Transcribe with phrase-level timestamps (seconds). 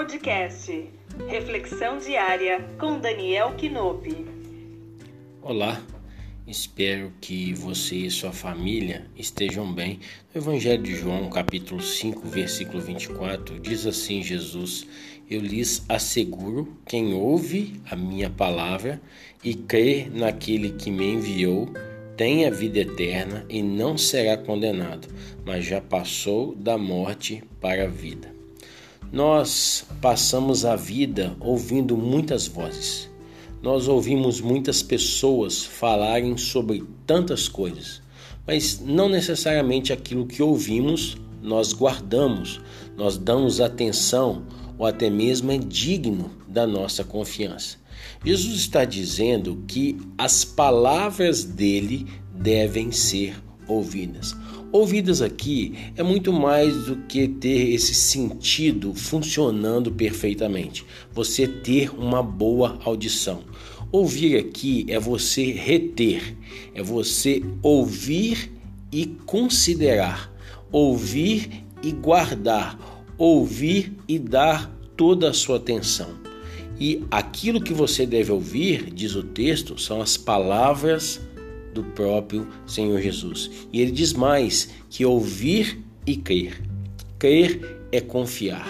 [0.00, 0.88] Podcast
[1.28, 4.24] Reflexão Diária com Daniel Quinope.
[5.42, 5.78] Olá,
[6.46, 10.00] espero que você e sua família estejam bem.
[10.34, 14.86] No Evangelho de João, capítulo 5, versículo 24, diz assim: Jesus,
[15.28, 19.02] eu lhes asseguro: quem ouve a minha palavra
[19.44, 21.68] e crê naquele que me enviou,
[22.16, 25.08] tem a vida eterna e não será condenado,
[25.44, 28.39] mas já passou da morte para a vida.
[29.12, 33.10] Nós passamos a vida ouvindo muitas vozes.
[33.60, 38.00] Nós ouvimos muitas pessoas falarem sobre tantas coisas,
[38.46, 42.60] mas não necessariamente aquilo que ouvimos nós guardamos,
[42.96, 44.44] nós damos atenção
[44.78, 47.78] ou até mesmo é digno da nossa confiança.
[48.24, 53.34] Jesus está dizendo que as palavras dele devem ser
[53.70, 54.36] ouvidas.
[54.72, 62.22] Ouvidas aqui é muito mais do que ter esse sentido funcionando perfeitamente, você ter uma
[62.22, 63.42] boa audição.
[63.92, 66.36] Ouvir aqui é você reter,
[66.74, 68.52] é você ouvir
[68.92, 70.32] e considerar,
[70.70, 72.78] ouvir e guardar,
[73.18, 76.20] ouvir e dar toda a sua atenção.
[76.78, 81.20] E aquilo que você deve ouvir, diz o texto, são as palavras
[81.72, 83.50] do próprio Senhor Jesus.
[83.72, 86.62] E ele diz mais que ouvir e crer.
[87.18, 88.68] Crer é confiar.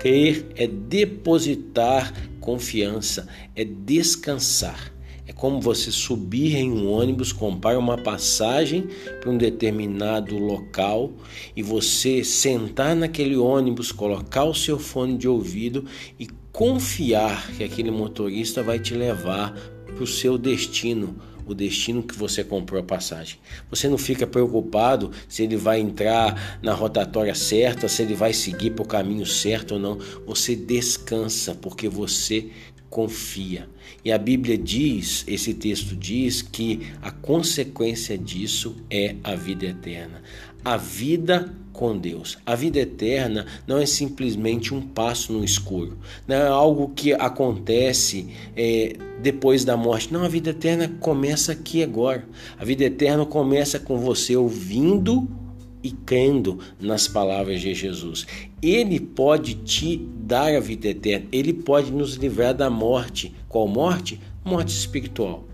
[0.00, 4.92] Crer é depositar confiança, é descansar.
[5.26, 8.88] É como você subir em um ônibus, comprar uma passagem
[9.20, 11.12] para um determinado local
[11.54, 15.84] e você sentar naquele ônibus, colocar o seu fone de ouvido
[16.18, 19.52] e confiar que aquele motorista vai te levar
[19.84, 21.14] para o seu destino,
[21.52, 23.38] o destino que você comprou a passagem.
[23.70, 28.70] Você não fica preocupado se ele vai entrar na rotatória certa, se ele vai seguir
[28.70, 29.98] para o caminho certo ou não.
[30.26, 32.50] Você descansa porque você
[32.90, 33.68] confia.
[34.04, 40.22] E a Bíblia diz, esse texto diz que a consequência disso é a vida eterna.
[40.64, 42.36] A vida com Deus.
[42.44, 48.26] A vida eterna não é simplesmente um passo no escuro, não é algo que acontece
[48.56, 50.12] é, depois da morte.
[50.12, 52.26] Não, a vida eterna começa aqui agora.
[52.58, 55.28] A vida eterna começa com você ouvindo
[55.82, 58.26] e crendo nas palavras de Jesus.
[58.62, 63.34] Ele pode te dar a vida eterna, ele pode nos livrar da morte.
[63.48, 64.20] Qual morte?
[64.44, 65.44] Morte espiritual.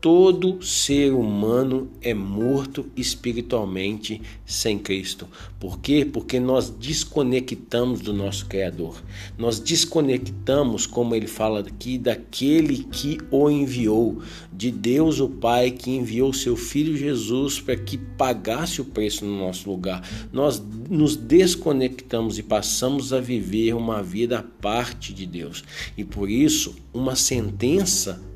[0.00, 5.28] Todo ser humano é morto espiritualmente sem Cristo.
[5.58, 6.08] Por quê?
[6.10, 9.02] Porque nós desconectamos do nosso Criador.
[9.36, 15.90] Nós desconectamos, como ele fala aqui, daquele que o enviou, de Deus o Pai que
[15.90, 20.02] enviou seu filho Jesus para que pagasse o preço no nosso lugar.
[20.32, 25.62] Nós nos desconectamos e passamos a viver uma vida à parte de Deus.
[25.94, 28.30] E por isso, uma sentença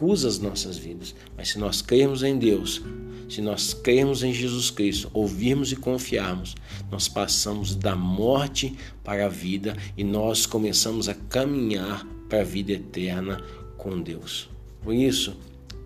[0.00, 1.14] acusa as nossas vidas.
[1.36, 2.82] Mas se nós crermos em Deus,
[3.28, 6.56] se nós crermos em Jesus Cristo, ouvirmos e confiarmos,
[6.90, 8.74] nós passamos da morte
[9.04, 13.42] para a vida e nós começamos a caminhar para a vida eterna
[13.76, 14.48] com Deus.
[14.82, 15.36] Por isso,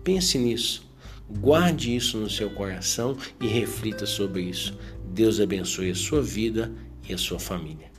[0.01, 0.85] pense nisso.
[1.29, 4.77] Guarde isso no seu coração e reflita sobre isso.
[5.13, 6.71] Deus abençoe a sua vida
[7.07, 7.94] e a sua família.